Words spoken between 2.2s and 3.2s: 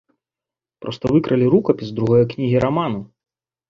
кнігі раману.